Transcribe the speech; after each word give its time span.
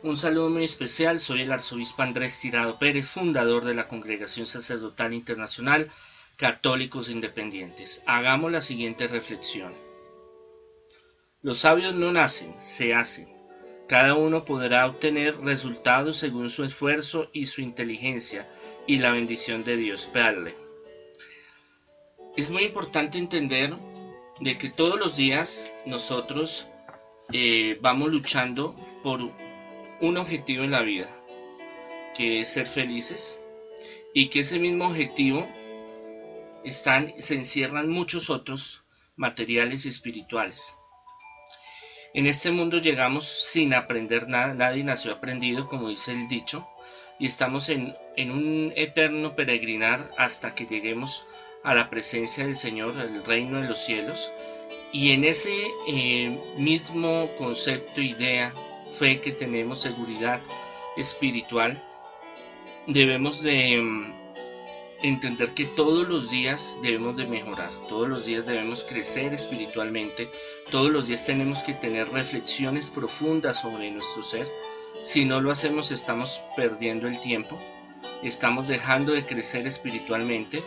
Un 0.00 0.16
saludo 0.16 0.48
muy 0.48 0.62
especial, 0.62 1.18
soy 1.18 1.42
el 1.42 1.50
arzobispo 1.50 2.02
Andrés 2.02 2.38
Tirado 2.38 2.78
Pérez, 2.78 3.08
fundador 3.08 3.64
de 3.64 3.74
la 3.74 3.88
Congregación 3.88 4.46
Sacerdotal 4.46 5.12
Internacional 5.12 5.90
Católicos 6.36 7.10
Independientes. 7.10 8.04
Hagamos 8.06 8.52
la 8.52 8.60
siguiente 8.60 9.08
reflexión. 9.08 9.74
Los 11.42 11.58
sabios 11.58 11.94
no 11.94 12.12
nacen, 12.12 12.54
se 12.60 12.94
hacen. 12.94 13.28
Cada 13.88 14.14
uno 14.14 14.44
podrá 14.44 14.86
obtener 14.86 15.36
resultados 15.40 16.16
según 16.16 16.48
su 16.48 16.62
esfuerzo 16.62 17.28
y 17.32 17.46
su 17.46 17.60
inteligencia 17.60 18.48
y 18.86 18.98
la 18.98 19.10
bendición 19.10 19.64
de 19.64 19.78
Dios 19.78 20.06
Padre. 20.06 20.54
Es 22.36 22.52
muy 22.52 22.62
importante 22.62 23.18
entender 23.18 23.74
de 24.38 24.56
que 24.58 24.70
todos 24.70 24.96
los 24.96 25.16
días 25.16 25.72
nosotros 25.86 26.68
eh, 27.32 27.78
vamos 27.80 28.10
luchando 28.10 28.76
por 29.02 29.47
un 30.00 30.16
objetivo 30.16 30.64
en 30.64 30.70
la 30.70 30.82
vida, 30.82 31.08
que 32.14 32.40
es 32.40 32.48
ser 32.48 32.66
felices, 32.66 33.40
y 34.14 34.28
que 34.28 34.40
ese 34.40 34.58
mismo 34.58 34.86
objetivo 34.86 35.48
están, 36.64 37.14
se 37.18 37.34
encierran 37.34 37.88
muchos 37.88 38.30
otros 38.30 38.84
materiales 39.16 39.86
y 39.86 39.88
espirituales. 39.88 40.76
En 42.14 42.26
este 42.26 42.50
mundo 42.50 42.78
llegamos 42.78 43.26
sin 43.26 43.74
aprender 43.74 44.28
nada, 44.28 44.54
nadie 44.54 44.82
nació 44.82 45.12
aprendido, 45.12 45.68
como 45.68 45.88
dice 45.88 46.12
el 46.12 46.28
dicho, 46.28 46.66
y 47.18 47.26
estamos 47.26 47.68
en, 47.68 47.94
en 48.16 48.30
un 48.30 48.72
eterno 48.76 49.34
peregrinar 49.34 50.10
hasta 50.16 50.54
que 50.54 50.66
lleguemos 50.66 51.26
a 51.64 51.74
la 51.74 51.90
presencia 51.90 52.44
del 52.44 52.54
Señor, 52.54 52.98
al 52.98 53.24
reino 53.24 53.60
de 53.60 53.68
los 53.68 53.78
cielos, 53.78 54.30
y 54.92 55.12
en 55.12 55.24
ese 55.24 55.54
eh, 55.86 56.40
mismo 56.56 57.28
concepto, 57.36 58.00
idea, 58.00 58.54
fe 58.90 59.20
que 59.20 59.32
tenemos, 59.32 59.80
seguridad 59.80 60.40
espiritual, 60.96 61.82
debemos 62.86 63.42
de 63.42 63.80
mm, 63.80 64.18
entender 65.02 65.54
que 65.54 65.64
todos 65.64 66.08
los 66.08 66.30
días 66.30 66.78
debemos 66.82 67.16
de 67.16 67.26
mejorar, 67.26 67.70
todos 67.88 68.08
los 68.08 68.24
días 68.24 68.46
debemos 68.46 68.84
crecer 68.84 69.32
espiritualmente, 69.32 70.28
todos 70.70 70.90
los 70.90 71.06
días 71.06 71.24
tenemos 71.24 71.62
que 71.62 71.74
tener 71.74 72.08
reflexiones 72.08 72.90
profundas 72.90 73.60
sobre 73.60 73.90
nuestro 73.90 74.22
ser. 74.22 74.48
Si 75.00 75.24
no 75.24 75.40
lo 75.40 75.50
hacemos 75.50 75.92
estamos 75.92 76.42
perdiendo 76.56 77.06
el 77.06 77.20
tiempo, 77.20 77.58
estamos 78.22 78.66
dejando 78.66 79.12
de 79.12 79.26
crecer 79.26 79.66
espiritualmente. 79.66 80.62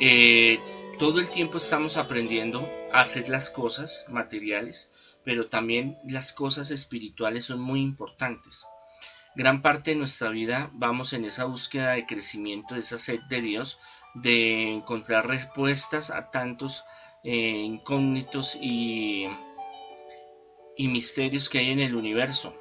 Eh, 0.00 0.58
todo 0.98 1.20
el 1.20 1.28
tiempo 1.28 1.58
estamos 1.58 1.96
aprendiendo 1.96 2.66
a 2.92 3.00
hacer 3.00 3.28
las 3.28 3.50
cosas 3.50 4.06
materiales, 4.08 4.90
pero 5.24 5.48
también 5.48 5.98
las 6.08 6.32
cosas 6.32 6.70
espirituales 6.70 7.44
son 7.44 7.60
muy 7.60 7.80
importantes. 7.80 8.66
Gran 9.34 9.62
parte 9.62 9.92
de 9.92 9.96
nuestra 9.96 10.28
vida 10.28 10.70
vamos 10.74 11.12
en 11.14 11.24
esa 11.24 11.44
búsqueda 11.44 11.92
de 11.92 12.06
crecimiento, 12.06 12.74
de 12.74 12.80
esa 12.80 12.98
sed 12.98 13.20
de 13.28 13.40
Dios, 13.40 13.80
de 14.14 14.72
encontrar 14.74 15.26
respuestas 15.26 16.10
a 16.10 16.30
tantos 16.30 16.84
eh, 17.24 17.62
incógnitos 17.64 18.56
y, 18.60 19.26
y 20.76 20.88
misterios 20.88 21.48
que 21.48 21.58
hay 21.58 21.70
en 21.70 21.80
el 21.80 21.94
universo. 21.94 22.54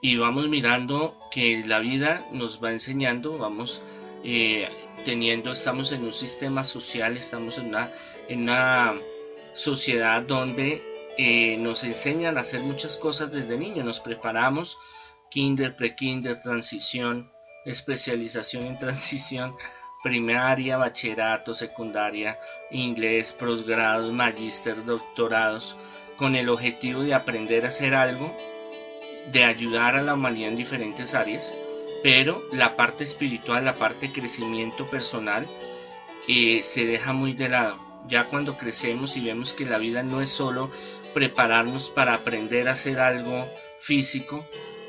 Y 0.00 0.16
vamos 0.16 0.48
mirando 0.48 1.18
que 1.30 1.62
la 1.66 1.78
vida 1.78 2.26
nos 2.32 2.62
va 2.62 2.72
enseñando, 2.72 3.38
vamos 3.38 3.82
eh, 4.24 4.68
teniendo, 5.04 5.52
estamos 5.52 5.92
en 5.92 6.04
un 6.04 6.12
sistema 6.12 6.64
social, 6.64 7.16
estamos 7.16 7.58
en 7.58 7.66
una, 7.66 7.92
en 8.28 8.42
una 8.42 8.94
sociedad 9.52 10.22
donde 10.22 10.91
eh, 11.18 11.56
nos 11.58 11.84
enseñan 11.84 12.36
a 12.36 12.40
hacer 12.40 12.60
muchas 12.60 12.96
cosas 12.96 13.32
desde 13.32 13.58
niños, 13.58 13.84
nos 13.84 14.00
preparamos, 14.00 14.78
kinder, 15.30 15.76
pre-kinder, 15.76 16.40
transición, 16.40 17.30
especialización 17.64 18.66
en 18.66 18.78
transición, 18.78 19.54
primaria, 20.02 20.76
bachillerato, 20.76 21.54
secundaria, 21.54 22.38
inglés, 22.70 23.32
posgrados, 23.32 24.12
magíster, 24.12 24.84
doctorados, 24.84 25.76
con 26.16 26.36
el 26.36 26.48
objetivo 26.48 27.02
de 27.02 27.14
aprender 27.14 27.64
a 27.64 27.68
hacer 27.68 27.94
algo, 27.94 28.36
de 29.30 29.44
ayudar 29.44 29.96
a 29.96 30.02
la 30.02 30.14
humanidad 30.14 30.50
en 30.50 30.56
diferentes 30.56 31.14
áreas, 31.14 31.58
pero 32.02 32.42
la 32.52 32.76
parte 32.76 33.04
espiritual, 33.04 33.64
la 33.64 33.76
parte 33.76 34.08
de 34.08 34.12
crecimiento 34.12 34.90
personal, 34.90 35.46
eh, 36.26 36.60
se 36.62 36.84
deja 36.84 37.12
muy 37.12 37.32
de 37.32 37.48
lado. 37.48 37.78
Ya 38.08 38.28
cuando 38.28 38.58
crecemos 38.58 39.16
y 39.16 39.20
vemos 39.20 39.52
que 39.52 39.64
la 39.64 39.78
vida 39.78 40.02
no 40.02 40.20
es 40.20 40.30
solo 40.30 40.70
prepararnos 41.12 41.90
para 41.90 42.14
aprender 42.14 42.68
a 42.68 42.72
hacer 42.72 43.00
algo 43.00 43.48
físico, 43.78 44.44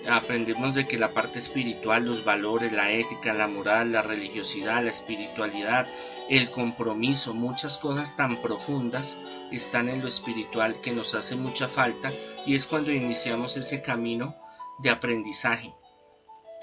aprendemos 0.08 0.76
de 0.76 0.88
que 0.88 0.98
la 0.98 1.14
parte 1.14 1.40
espiritual, 1.40 2.06
los 2.06 2.24
valores, 2.24 2.72
la 2.72 2.92
ética, 2.92 3.34
la 3.34 3.48
moral, 3.48 3.92
la 3.92 4.02
religiosidad, 4.02 4.84
la 4.84 4.90
espiritualidad, 4.90 5.88
el 6.30 6.50
compromiso, 6.50 7.34
muchas 7.34 7.78
cosas 7.78 8.16
tan 8.16 8.42
profundas 8.42 9.18
están 9.52 9.90
en 9.90 10.02
lo 10.02 10.08
espiritual 10.08 10.82
que 10.82 10.92
nos 10.92 11.16
hace 11.16 11.36
mucha 11.36 11.68
falta 11.68 12.12
y 12.46 12.56
es 12.56 12.68
cuando 12.68 12.92
iniciamos 12.92 13.58
ese 13.58 13.82
camino 13.82 14.36
de 14.80 14.90
aprendizaje. 14.90 15.74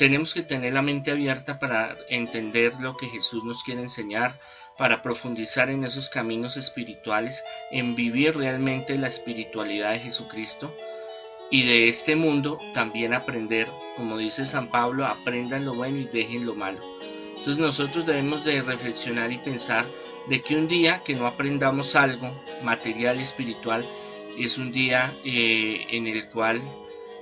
Tenemos 0.00 0.32
que 0.32 0.40
tener 0.40 0.72
la 0.72 0.80
mente 0.80 1.10
abierta 1.10 1.58
para 1.58 1.94
entender 2.08 2.72
lo 2.80 2.96
que 2.96 3.10
Jesús 3.10 3.44
nos 3.44 3.62
quiere 3.62 3.82
enseñar, 3.82 4.32
para 4.78 5.02
profundizar 5.02 5.68
en 5.68 5.84
esos 5.84 6.08
caminos 6.08 6.56
espirituales, 6.56 7.44
en 7.70 7.94
vivir 7.94 8.34
realmente 8.34 8.96
la 8.96 9.08
espiritualidad 9.08 9.92
de 9.92 9.98
Jesucristo 9.98 10.74
y 11.50 11.64
de 11.64 11.88
este 11.88 12.16
mundo 12.16 12.58
también 12.72 13.12
aprender, 13.12 13.68
como 13.94 14.16
dice 14.16 14.46
San 14.46 14.70
Pablo, 14.70 15.04
aprendan 15.04 15.66
lo 15.66 15.74
bueno 15.74 15.98
y 15.98 16.06
dejen 16.06 16.46
lo 16.46 16.54
malo. 16.54 16.80
Entonces 17.36 17.58
nosotros 17.58 18.06
debemos 18.06 18.42
de 18.42 18.62
reflexionar 18.62 19.30
y 19.30 19.36
pensar 19.36 19.84
de 20.30 20.40
que 20.40 20.56
un 20.56 20.66
día 20.66 21.02
que 21.04 21.14
no 21.14 21.26
aprendamos 21.26 21.94
algo 21.94 22.42
material 22.62 23.18
y 23.18 23.24
espiritual 23.24 23.86
es 24.38 24.56
un 24.56 24.72
día 24.72 25.14
eh, 25.26 25.88
en 25.90 26.06
el 26.06 26.26
cual 26.30 26.62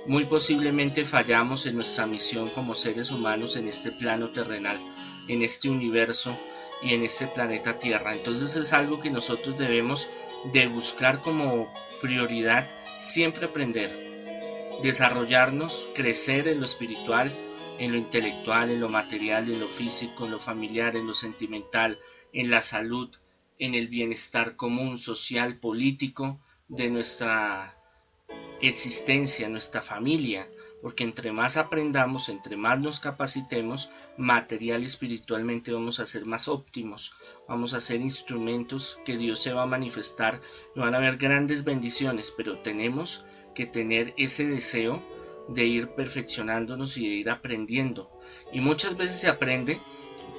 muy 0.05 0.25
posiblemente 0.25 1.03
fallamos 1.03 1.65
en 1.65 1.75
nuestra 1.75 2.05
misión 2.05 2.49
como 2.49 2.75
seres 2.75 3.11
humanos 3.11 3.55
en 3.55 3.67
este 3.67 3.91
plano 3.91 4.29
terrenal, 4.31 4.79
en 5.27 5.41
este 5.41 5.69
universo 5.69 6.37
y 6.81 6.93
en 6.93 7.03
este 7.03 7.27
planeta 7.27 7.77
Tierra. 7.77 8.13
Entonces 8.13 8.55
es 8.55 8.73
algo 8.73 8.99
que 8.99 9.11
nosotros 9.11 9.57
debemos 9.57 10.09
de 10.51 10.67
buscar 10.67 11.21
como 11.21 11.71
prioridad 12.01 12.67
siempre 12.97 13.45
aprender, 13.45 14.79
desarrollarnos, 14.81 15.89
crecer 15.93 16.47
en 16.47 16.59
lo 16.59 16.65
espiritual, 16.65 17.31
en 17.77 17.91
lo 17.91 17.97
intelectual, 17.97 18.71
en 18.71 18.81
lo 18.81 18.89
material, 18.89 19.49
en 19.49 19.59
lo 19.59 19.67
físico, 19.67 20.25
en 20.25 20.31
lo 20.31 20.39
familiar, 20.39 20.95
en 20.95 21.07
lo 21.07 21.13
sentimental, 21.13 21.97
en 22.33 22.49
la 22.49 22.61
salud, 22.61 23.09
en 23.57 23.73
el 23.73 23.87
bienestar 23.87 24.55
común, 24.55 24.97
social, 24.97 25.55
político 25.59 26.39
de 26.67 26.89
nuestra 26.89 27.78
existencia, 28.61 29.49
nuestra 29.49 29.81
familia, 29.81 30.49
porque 30.81 31.03
entre 31.03 31.31
más 31.31 31.57
aprendamos, 31.57 32.29
entre 32.29 32.55
más 32.55 32.79
nos 32.79 32.99
capacitemos, 32.99 33.89
material 34.17 34.83
y 34.83 34.85
espiritualmente 34.85 35.71
vamos 35.73 35.99
a 35.99 36.05
ser 36.05 36.25
más 36.25 36.47
óptimos, 36.47 37.13
vamos 37.47 37.73
a 37.73 37.79
ser 37.79 38.01
instrumentos 38.01 38.99
que 39.05 39.17
Dios 39.17 39.39
se 39.39 39.53
va 39.53 39.63
a 39.63 39.67
manifestar, 39.67 40.39
no 40.75 40.83
van 40.83 40.93
a 40.93 40.97
haber 40.97 41.17
grandes 41.17 41.63
bendiciones, 41.63 42.31
pero 42.35 42.59
tenemos 42.59 43.25
que 43.53 43.65
tener 43.65 44.13
ese 44.17 44.47
deseo 44.47 45.03
de 45.49 45.65
ir 45.65 45.89
perfeccionándonos 45.89 46.97
y 46.97 47.09
de 47.09 47.15
ir 47.15 47.29
aprendiendo. 47.29 48.11
Y 48.53 48.61
muchas 48.61 48.95
veces 48.95 49.19
se 49.19 49.27
aprende 49.27 49.81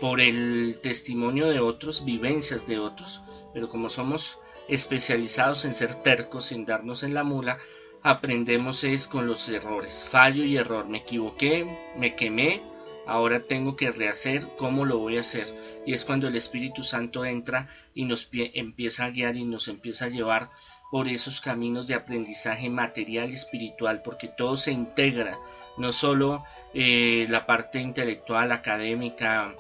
por 0.01 0.21
el 0.21 0.79
testimonio 0.83 1.49
de 1.49 1.61
otros, 1.61 2.05
vivencias 2.05 2.67
de 2.67 2.79
otros, 2.79 3.23
pero 3.53 3.69
como 3.69 3.91
somos 3.91 4.39
especializados 4.69 5.65
en 5.65 5.75
ser 5.75 5.97
tercos, 5.97 6.47
sin 6.47 6.65
darnos 6.65 7.03
en 7.03 7.13
la 7.13 7.25
mula, 7.25 7.59
aprendemos 8.03 8.85
es 8.85 9.07
con 9.07 9.27
los 9.27 9.49
errores, 9.49 10.05
fallo 10.09 10.45
y 10.45 10.57
error, 10.57 10.87
me 10.87 10.99
equivoqué, 10.99 11.93
me 11.97 12.15
quemé, 12.15 12.63
ahora 13.07 13.41
tengo 13.41 13.77
que 13.77 13.91
rehacer, 13.91 14.47
¿cómo 14.57 14.85
lo 14.85 14.99
voy 14.99 15.17
a 15.17 15.21
hacer? 15.21 15.47
Y 15.87 15.93
es 15.93 16.05
cuando 16.05 16.29
el 16.29 16.37
Espíritu 16.37 16.83
Santo 16.83 17.25
entra 17.25 17.69
y 17.95 18.05
nos 18.05 18.29
empieza 18.33 19.07
a 19.07 19.11
guiar 19.11 19.37
y 19.37 19.45
nos 19.45 19.69
empieza 19.69 20.07
a 20.07 20.09
llevar 20.09 20.51
por 20.91 21.09
esos 21.09 21.41
caminos 21.41 21.87
de 21.87 21.95
aprendizaje 21.95 22.69
material 22.69 23.31
y 23.31 23.35
espiritual, 23.35 24.03
porque 24.03 24.29
todo 24.29 24.57
se 24.57 24.73
integra, 24.73 25.39
no 25.77 25.93
solo 25.93 26.45
eh, 26.75 27.27
la 27.29 27.47
parte 27.47 27.81
intelectual, 27.81 28.51
académica, 28.51 29.55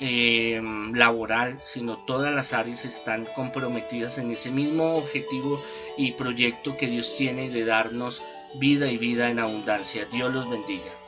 eh, 0.00 0.60
laboral, 0.92 1.58
sino 1.62 1.98
todas 2.04 2.34
las 2.34 2.52
áreas 2.52 2.84
están 2.84 3.26
comprometidas 3.34 4.18
en 4.18 4.30
ese 4.30 4.50
mismo 4.50 4.96
objetivo 4.96 5.62
y 5.96 6.12
proyecto 6.12 6.76
que 6.76 6.86
Dios 6.86 7.16
tiene 7.16 7.50
de 7.50 7.64
darnos 7.64 8.22
vida 8.54 8.90
y 8.90 8.96
vida 8.98 9.30
en 9.30 9.38
abundancia. 9.38 10.06
Dios 10.06 10.32
los 10.32 10.48
bendiga. 10.48 11.05